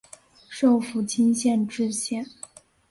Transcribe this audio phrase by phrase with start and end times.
[0.49, 2.25] 授福清县知县。